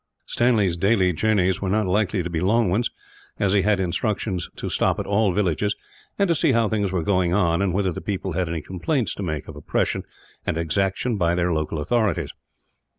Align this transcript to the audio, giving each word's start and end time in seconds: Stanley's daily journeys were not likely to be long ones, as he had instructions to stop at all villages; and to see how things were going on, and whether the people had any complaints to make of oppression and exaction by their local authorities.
Stanley's 0.25 0.77
daily 0.77 1.13
journeys 1.13 1.61
were 1.61 1.69
not 1.69 1.85
likely 1.85 2.23
to 2.23 2.29
be 2.31 2.39
long 2.39 2.71
ones, 2.71 2.89
as 3.37 3.53
he 3.53 3.61
had 3.61 3.79
instructions 3.79 4.49
to 4.55 4.67
stop 4.67 4.97
at 4.97 5.05
all 5.05 5.31
villages; 5.31 5.75
and 6.17 6.27
to 6.27 6.33
see 6.33 6.53
how 6.53 6.67
things 6.67 6.91
were 6.91 7.03
going 7.03 7.35
on, 7.35 7.61
and 7.61 7.71
whether 7.71 7.91
the 7.91 8.01
people 8.01 8.31
had 8.31 8.49
any 8.49 8.63
complaints 8.63 9.13
to 9.13 9.21
make 9.21 9.47
of 9.47 9.55
oppression 9.55 10.01
and 10.43 10.57
exaction 10.57 11.17
by 11.19 11.35
their 11.35 11.53
local 11.53 11.77
authorities. 11.77 12.33